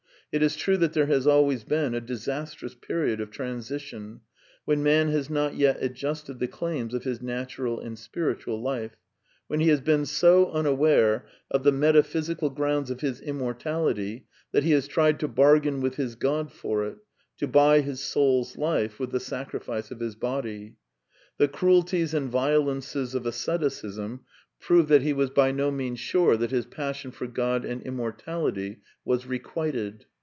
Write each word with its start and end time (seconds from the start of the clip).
It 0.33 0.41
is 0.41 0.55
true 0.55 0.77
that 0.77 0.93
there 0.93 1.07
has 1.07 1.27
always 1.27 1.65
been 1.65 1.93
a 1.93 1.99
dis 1.99 2.25
astrous 2.27 2.73
period 2.79 3.19
of 3.19 3.31
transition, 3.31 4.21
when 4.63 4.81
man 4.81 5.09
has 5.09 5.29
not 5.29 5.55
yet 5.57 5.83
adjusted 5.83 6.39
the 6.39 6.47
claims 6.47 6.93
of 6.93 7.03
his 7.03 7.21
natural 7.21 7.81
and 7.81 7.99
spiritual 7.99 8.61
life; 8.61 8.95
when 9.47 9.59
he 9.59 9.67
has 9.67 9.81
been 9.81 10.05
so 10.05 10.49
unaware 10.53 11.25
of 11.49 11.63
the 11.63 11.73
metaphysical 11.73 12.49
grounds 12.49 12.89
of 12.89 13.01
his 13.01 13.19
immor 13.19 13.53
•■. 13.53 13.59
tality 13.59 14.23
that 14.53 14.63
he 14.63 14.71
has 14.71 14.87
tried 14.87 15.19
to 15.19 15.27
bargain 15.27 15.81
with 15.81 15.95
his 15.97 16.15
God 16.15 16.49
for 16.49 16.85
it, 16.85 16.99
to 17.37 17.45
buy 17.45 17.81
his 17.81 17.99
soul's 18.01 18.57
life 18.57 19.01
with 19.01 19.11
the 19.11 19.19
sacrifice 19.19 19.91
of 19.91 19.99
his 19.99 20.15
body. 20.15 20.77
The 21.39 21.49
cruelties 21.49 22.13
and 22.13 22.31
violences 22.31 23.13
of 23.15 23.25
asceticism 23.25 24.21
proved 24.61 24.87
that 24.87 25.01
he 25.01 25.11
was 25.11 25.29
by 25.29 25.49
/ 25.49 25.49
826 25.49 25.57
A 25.57 25.57
DEFENCE 25.57 25.59
OF 25.59 25.73
IDEALISM 25.73 25.77
no 25.77 25.83
means 25.83 25.99
sure 25.99 26.37
that 26.37 26.55
his 26.55 26.65
passion 26.67 27.11
for 27.11 27.27
God 27.27 27.65
and 27.65 27.81
immortality 27.81 28.77
was 29.03 29.25
requited. 29.27 30.05